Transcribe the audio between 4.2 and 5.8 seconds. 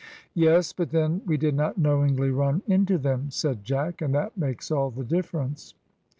makes all the difference."